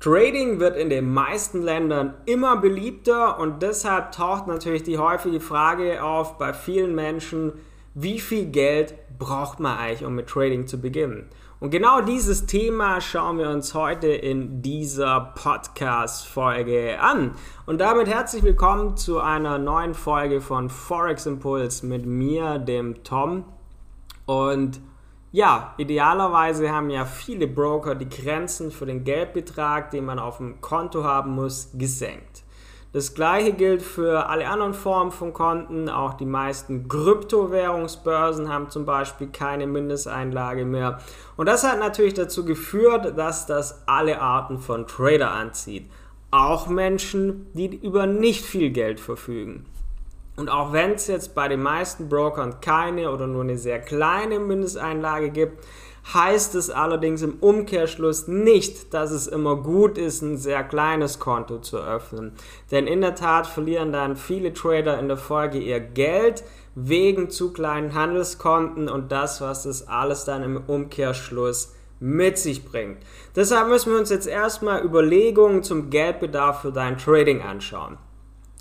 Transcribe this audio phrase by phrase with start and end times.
[0.00, 6.02] Trading wird in den meisten Ländern immer beliebter und deshalb taucht natürlich die häufige Frage
[6.02, 7.52] auf bei vielen Menschen,
[7.92, 11.28] wie viel Geld braucht man eigentlich, um mit Trading zu beginnen?
[11.60, 17.32] Und genau dieses Thema schauen wir uns heute in dieser Podcast-Folge an.
[17.66, 23.44] Und damit herzlich willkommen zu einer neuen Folge von Forex Impulse mit mir, dem Tom.
[24.24, 24.80] Und
[25.32, 30.60] ja, idealerweise haben ja viele Broker die Grenzen für den Geldbetrag, den man auf dem
[30.60, 32.42] Konto haben muss, gesenkt.
[32.92, 35.88] Das gleiche gilt für alle anderen Formen von Konten.
[35.88, 40.98] Auch die meisten Kryptowährungsbörsen haben zum Beispiel keine Mindesteinlage mehr.
[41.36, 45.88] Und das hat natürlich dazu geführt, dass das alle Arten von Trader anzieht.
[46.32, 49.66] Auch Menschen, die über nicht viel Geld verfügen.
[50.36, 54.38] Und auch wenn es jetzt bei den meisten Brokern keine oder nur eine sehr kleine
[54.38, 55.64] Mindesteinlage gibt,
[56.14, 61.58] heißt es allerdings im Umkehrschluss nicht, dass es immer gut ist, ein sehr kleines Konto
[61.58, 62.32] zu öffnen.
[62.70, 66.42] Denn in der Tat verlieren dann viele Trader in der Folge ihr Geld
[66.74, 72.98] wegen zu kleinen Handelskonten und das, was das alles dann im Umkehrschluss mit sich bringt.
[73.36, 77.98] Deshalb müssen wir uns jetzt erstmal Überlegungen zum Geldbedarf für dein Trading anschauen.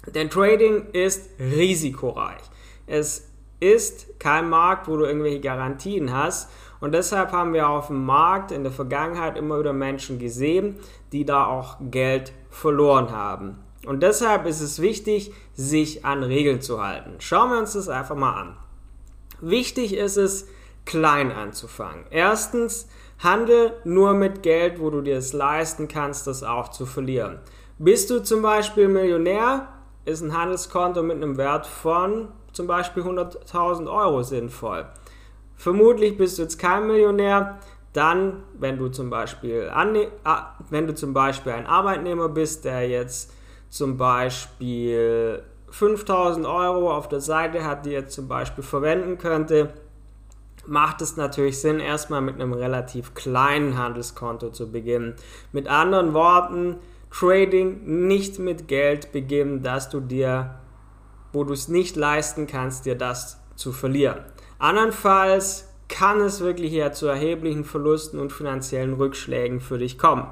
[0.07, 2.41] Denn Trading ist risikoreich.
[2.87, 6.49] Es ist kein Markt, wo du irgendwelche Garantien hast.
[6.79, 10.77] Und deshalb haben wir auf dem Markt in der Vergangenheit immer wieder Menschen gesehen,
[11.11, 13.59] die da auch Geld verloren haben.
[13.85, 17.15] Und deshalb ist es wichtig, sich an Regeln zu halten.
[17.19, 18.57] Schauen wir uns das einfach mal an.
[19.41, 20.47] Wichtig ist es,
[20.85, 22.05] klein anzufangen.
[22.09, 22.87] Erstens,
[23.19, 27.39] handel nur mit Geld, wo du dir es leisten kannst, das auch zu verlieren.
[27.77, 29.67] Bist du zum Beispiel Millionär,
[30.05, 34.85] ist ein Handelskonto mit einem Wert von zum Beispiel 100.000 Euro sinnvoll.
[35.55, 37.59] Vermutlich bist du jetzt kein Millionär,
[37.93, 39.71] dann, wenn du zum Beispiel,
[40.69, 43.33] wenn du zum Beispiel ein Arbeitnehmer bist, der jetzt
[43.69, 49.73] zum Beispiel 5000 Euro auf der Seite hat, die er zum Beispiel verwenden könnte,
[50.65, 55.15] macht es natürlich Sinn, erstmal mit einem relativ kleinen Handelskonto zu beginnen.
[55.51, 56.75] Mit anderen Worten,
[57.11, 60.59] Trading nicht mit Geld beginnen, dass du dir,
[61.33, 64.19] wo du es nicht leisten kannst, dir das zu verlieren.
[64.59, 70.27] Andernfalls kann es wirklich ja zu erheblichen Verlusten und finanziellen Rückschlägen für dich kommen.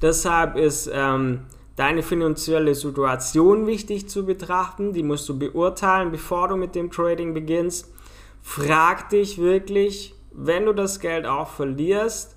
[0.00, 1.40] Deshalb ist ähm,
[1.76, 4.94] deine finanzielle Situation wichtig zu betrachten.
[4.94, 7.92] Die musst du beurteilen, bevor du mit dem Trading beginnst.
[8.40, 12.36] Frag dich wirklich, wenn du das Geld auch verlierst,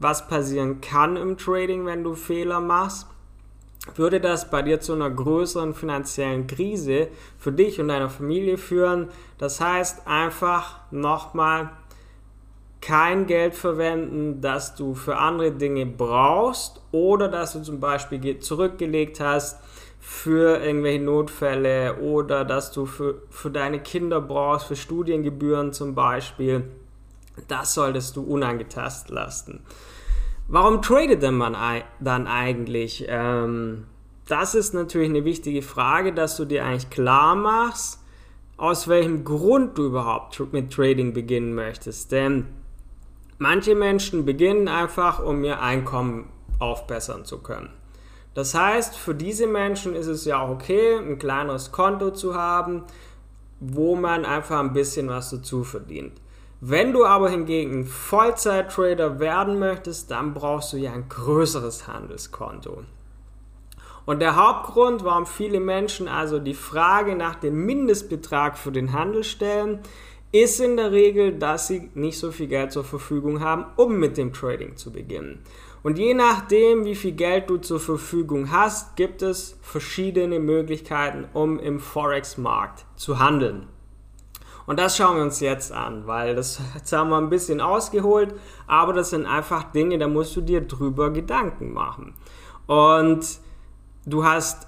[0.00, 3.06] was passieren kann im Trading, wenn du Fehler machst
[3.96, 9.08] würde das bei dir zu einer größeren finanziellen Krise für dich und deine Familie führen.
[9.38, 11.70] Das heißt einfach nochmal
[12.80, 19.20] kein Geld verwenden, das du für andere Dinge brauchst oder dass du zum Beispiel zurückgelegt
[19.20, 19.60] hast
[20.00, 26.64] für irgendwelche Notfälle oder dass du für, für deine Kinder brauchst, für Studiengebühren zum Beispiel.
[27.46, 29.64] Das solltest du unangetastet lassen.
[30.48, 31.56] Warum tradet denn man
[32.00, 33.06] dann eigentlich?
[33.08, 33.86] Ähm,
[34.26, 38.00] das ist natürlich eine wichtige Frage, dass du dir eigentlich klar machst,
[38.56, 42.12] aus welchem Grund du überhaupt mit Trading beginnen möchtest.
[42.12, 42.46] Denn
[43.38, 46.28] manche Menschen beginnen einfach, um ihr Einkommen
[46.58, 47.70] aufbessern zu können.
[48.34, 52.84] Das heißt, für diese Menschen ist es ja auch okay, ein kleineres Konto zu haben,
[53.60, 56.20] wo man einfach ein bisschen was dazu verdient.
[56.64, 62.84] Wenn du aber hingegen Vollzeit-Trader werden möchtest, dann brauchst du ja ein größeres Handelskonto.
[64.04, 69.24] Und der Hauptgrund, warum viele Menschen also die Frage nach dem Mindestbetrag für den Handel
[69.24, 69.80] stellen,
[70.30, 74.16] ist in der Regel, dass sie nicht so viel Geld zur Verfügung haben, um mit
[74.16, 75.42] dem Trading zu beginnen.
[75.82, 81.58] Und je nachdem, wie viel Geld du zur Verfügung hast, gibt es verschiedene Möglichkeiten, um
[81.58, 83.66] im Forex-Markt zu handeln.
[84.66, 88.34] Und das schauen wir uns jetzt an, weil das jetzt haben wir ein bisschen ausgeholt,
[88.66, 92.14] aber das sind einfach Dinge, da musst du dir drüber Gedanken machen.
[92.66, 93.40] Und
[94.06, 94.66] du hast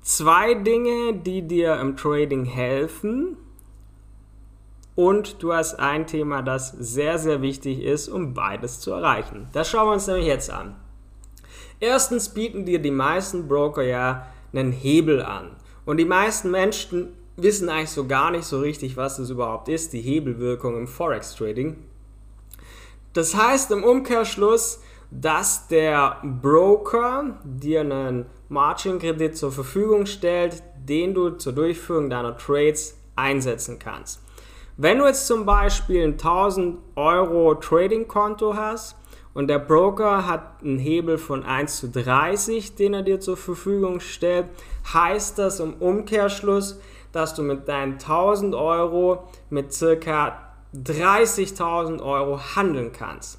[0.00, 3.36] zwei Dinge, die dir im Trading helfen.
[4.94, 9.48] Und du hast ein Thema, das sehr, sehr wichtig ist, um beides zu erreichen.
[9.52, 10.74] Das schauen wir uns nämlich jetzt an.
[11.80, 15.56] Erstens bieten dir die meisten Broker ja einen Hebel an.
[15.84, 19.92] Und die meisten Menschen wissen eigentlich so gar nicht so richtig, was es überhaupt ist,
[19.92, 21.76] die Hebelwirkung im Forex Trading.
[23.12, 24.80] Das heißt im Umkehrschluss,
[25.10, 32.98] dass der Broker dir einen Margin-Kredit zur Verfügung stellt, den du zur Durchführung deiner Trades
[33.14, 34.20] einsetzen kannst.
[34.76, 38.96] Wenn du jetzt zum Beispiel ein 1000 Euro Trading-Konto hast
[39.32, 44.00] und der Broker hat einen Hebel von 1 zu 30, den er dir zur Verfügung
[44.00, 44.46] stellt,
[44.92, 46.78] heißt das im Umkehrschluss,
[47.16, 50.38] dass du mit deinen 1000 Euro mit circa
[50.74, 53.38] 30.000 Euro handeln kannst.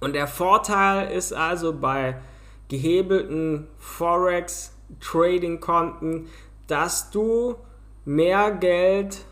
[0.00, 2.20] Und der Vorteil ist also bei
[2.68, 6.28] gehebelten Forex-Trading-Konten,
[6.66, 7.56] dass du
[8.04, 9.24] mehr Geld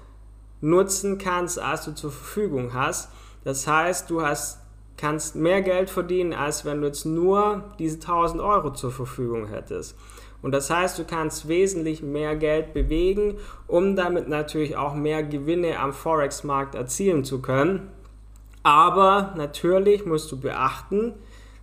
[0.63, 3.11] nutzen kannst, als du zur Verfügung hast.
[3.45, 4.61] Das heißt, du hast,
[4.97, 9.95] kannst mehr Geld verdienen, als wenn du jetzt nur diese 1000 Euro zur Verfügung hättest.
[10.41, 13.37] Und das heißt, du kannst wesentlich mehr Geld bewegen,
[13.67, 17.91] um damit natürlich auch mehr Gewinne am Forex-Markt erzielen zu können.
[18.63, 21.15] Aber natürlich musst du beachten,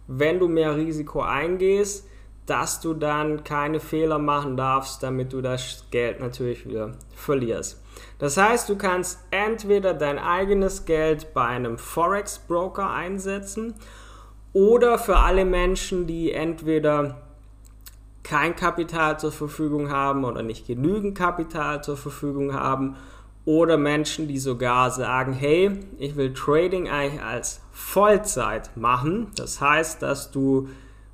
[0.08, 2.08] wenn du mehr Risiko eingehst,
[2.46, 7.82] dass du dann keine Fehler machen darfst, damit du das Geld natürlich wieder verlierst.
[8.20, 13.74] Das heißt, du kannst entweder dein eigenes Geld bei einem Forex-Broker einsetzen
[14.54, 17.25] oder für alle Menschen, die entweder
[18.26, 22.96] kein Kapital zur Verfügung haben oder nicht genügend Kapital zur Verfügung haben
[23.46, 29.28] oder Menschen, die sogar sagen, hey, ich will Trading eigentlich als Vollzeit machen.
[29.36, 30.70] Das heißt, dass du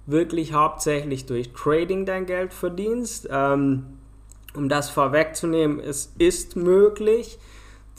[0.05, 3.27] wirklich hauptsächlich durch Trading dein Geld verdienst.
[3.29, 3.97] Ähm,
[4.55, 7.39] um das vorwegzunehmen, es ist möglich,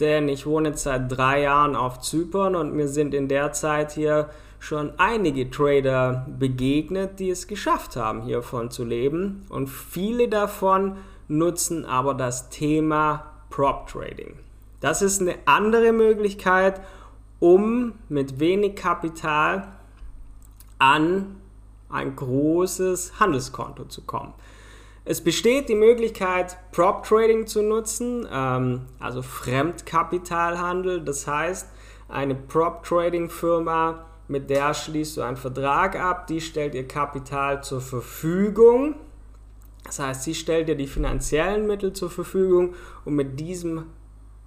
[0.00, 3.92] denn ich wohne jetzt seit drei Jahren auf Zypern und mir sind in der Zeit
[3.92, 4.30] hier
[4.62, 9.44] schon einige Trader begegnet, die es geschafft haben, hiervon zu leben.
[9.48, 14.38] Und viele davon nutzen aber das Thema Prop Trading.
[14.78, 16.80] Das ist eine andere Möglichkeit,
[17.40, 19.66] um mit wenig Kapital
[20.78, 21.40] an
[21.88, 24.32] ein großes Handelskonto zu kommen.
[25.04, 31.00] Es besteht die Möglichkeit, Prop Trading zu nutzen, ähm, also Fremdkapitalhandel.
[31.04, 31.68] Das heißt,
[32.08, 37.62] eine Prop Trading Firma mit der schließt du einen Vertrag ab, die stellt ihr Kapital
[37.62, 38.94] zur Verfügung.
[39.84, 42.74] Das heißt, sie stellt dir die finanziellen Mittel zur Verfügung
[43.04, 43.84] und mit diesem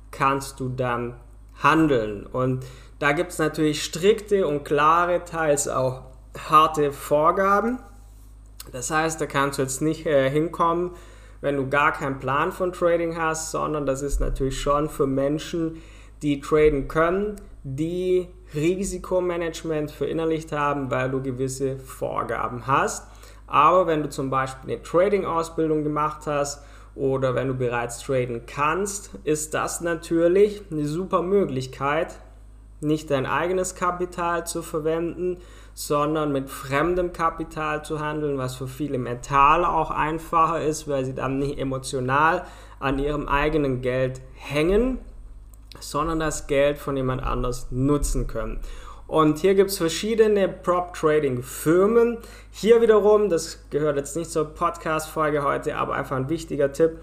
[0.09, 1.13] kannst du dann
[1.61, 2.25] handeln.
[2.25, 2.65] Und
[2.97, 6.01] da gibt es natürlich strikte und klare, teils auch
[6.49, 7.77] harte Vorgaben.
[8.71, 10.91] Das heißt, da kannst du jetzt nicht äh, hinkommen,
[11.41, 15.79] wenn du gar keinen Plan von Trading hast, sondern das ist natürlich schon für Menschen,
[16.23, 23.07] die traden können, die Risikomanagement verinnerlicht haben, weil du gewisse Vorgaben hast.
[23.47, 26.63] Aber wenn du zum Beispiel eine Trading-Ausbildung gemacht hast
[26.95, 32.15] oder wenn du bereits traden kannst, ist das natürlich eine super Möglichkeit,
[32.81, 35.37] nicht dein eigenes Kapital zu verwenden,
[35.73, 41.13] sondern mit fremdem Kapital zu handeln, was für viele Metalle auch einfacher ist, weil sie
[41.13, 42.45] dann nicht emotional
[42.79, 44.99] an ihrem eigenen Geld hängen,
[45.79, 48.59] sondern das Geld von jemand anders nutzen können.
[49.07, 52.17] Und hier gibt es verschiedene Prop-Trading-Firmen.
[52.51, 56.99] Hier wiederum, das gehört jetzt nicht zur Podcast-Folge heute, aber einfach ein wichtiger Tipp.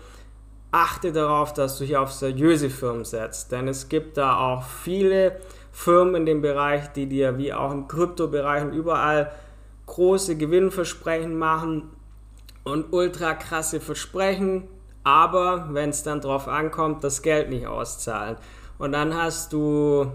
[0.72, 5.36] Achte darauf, dass du hier auf seriöse Firmen setzt, denn es gibt da auch viele
[5.70, 9.30] Firmen in dem Bereich, die dir wie auch im Kryptobereich und überall
[9.86, 11.90] große Gewinnversprechen machen
[12.64, 14.64] und ultra krasse Versprechen,
[15.04, 18.36] aber wenn es dann drauf ankommt, das Geld nicht auszahlen.
[18.78, 20.06] Und dann hast du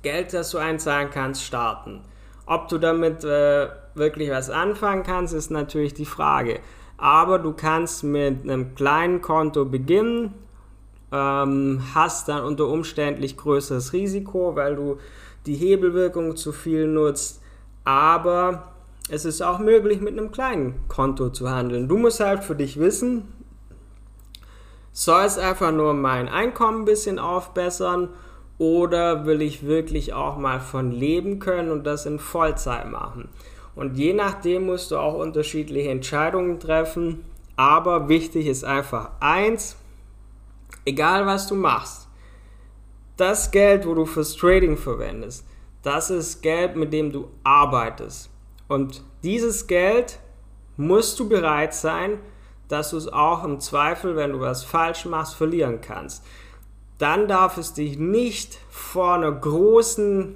[0.01, 2.01] Geld, das du einzahlen kannst, starten.
[2.47, 6.59] Ob du damit äh, wirklich was anfangen kannst, ist natürlich die Frage.
[7.01, 10.35] Aber du kannst mit einem kleinen Konto beginnen,
[11.11, 14.97] ähm, hast dann unter Umständen größeres Risiko, weil du
[15.47, 17.41] die Hebelwirkung zu viel nutzt.
[17.83, 18.71] Aber
[19.09, 21.87] es ist auch möglich, mit einem kleinen Konto zu handeln.
[21.87, 23.23] Du musst halt für dich wissen,
[24.91, 28.09] soll es einfach nur mein Einkommen ein bisschen aufbessern
[28.59, 33.29] oder will ich wirklich auch mal von leben können und das in Vollzeit machen?
[33.81, 37.25] Und je nachdem musst du auch unterschiedliche Entscheidungen treffen.
[37.55, 39.75] Aber wichtig ist einfach eins,
[40.85, 42.07] egal was du machst,
[43.17, 45.47] das Geld, wo du fürs Trading verwendest,
[45.81, 48.29] das ist Geld, mit dem du arbeitest.
[48.67, 50.19] Und dieses Geld
[50.77, 52.19] musst du bereit sein,
[52.67, 56.23] dass du es auch im Zweifel, wenn du was falsch machst, verlieren kannst.
[56.99, 60.35] Dann darf es dich nicht vor einer großen,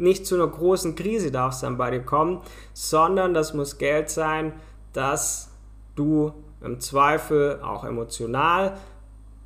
[0.00, 2.40] nicht zu einer großen Krise darf es dann bei dir kommen,
[2.72, 4.52] sondern das muss Geld sein,
[4.92, 5.50] das
[5.94, 8.76] du im Zweifel auch emotional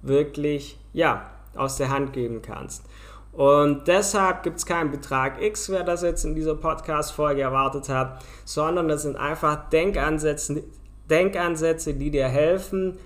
[0.02, 2.84] wirklich, ja, aus der Hand geben kannst.
[3.32, 8.24] Und deshalb gibt es keinen Betrag X, wer das jetzt in dieser Podcast-Folge erwartet hat,
[8.44, 10.62] sondern das sind einfach Denkansätze,
[11.10, 12.96] Denkansätze, die dir helfen,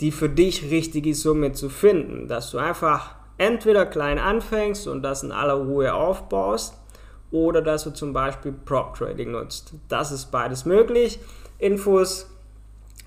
[0.00, 2.28] die für dich richtige Summe zu finden.
[2.28, 6.81] Dass du einfach entweder klein anfängst und das in aller Ruhe aufbaust
[7.32, 9.72] oder dass du zum Beispiel Prop Trading nutzt.
[9.88, 11.18] Das ist beides möglich.
[11.58, 12.28] Infos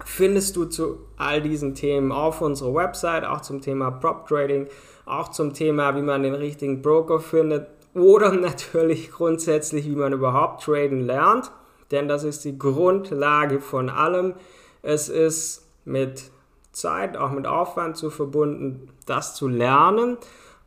[0.03, 4.67] findest du zu all diesen Themen auf unserer Website, auch zum Thema Prop Trading,
[5.05, 10.63] auch zum Thema, wie man den richtigen Broker findet oder natürlich grundsätzlich, wie man überhaupt
[10.63, 11.51] traden lernt,
[11.91, 14.33] denn das ist die Grundlage von allem.
[14.81, 16.31] Es ist mit
[16.71, 20.17] Zeit, auch mit Aufwand zu verbunden, das zu lernen.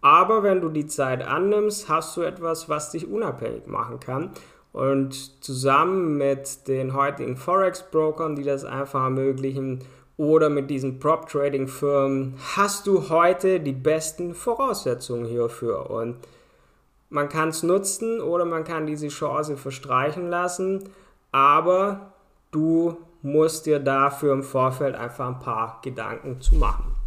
[0.00, 4.30] Aber wenn du die Zeit annimmst, hast du etwas, was dich unabhängig machen kann.
[4.72, 9.84] Und zusammen mit den heutigen Forex-Brokern, die das einfach ermöglichen,
[10.18, 15.90] oder mit diesen Prop-Trading-Firmen, hast du heute die besten Voraussetzungen hierfür.
[15.90, 16.16] Und
[17.08, 20.90] man kann es nutzen oder man kann diese Chance verstreichen lassen,
[21.30, 22.12] aber
[22.50, 26.97] du musst dir dafür im Vorfeld einfach ein paar Gedanken zu machen.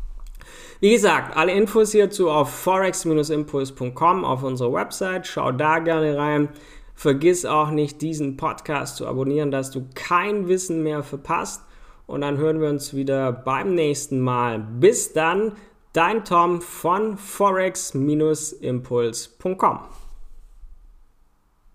[0.79, 5.25] Wie gesagt, alle Infos hierzu auf forex-impuls.com auf unserer Website.
[5.27, 6.49] Schau da gerne rein.
[6.95, 11.63] Vergiss auch nicht, diesen Podcast zu abonnieren, dass du kein Wissen mehr verpasst.
[12.07, 14.59] Und dann hören wir uns wieder beim nächsten Mal.
[14.59, 15.53] Bis dann,
[15.93, 20.00] dein Tom von forex-impuls.com.